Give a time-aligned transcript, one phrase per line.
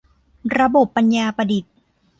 [0.57, 1.73] ระบบปัญญาประดิษฐ์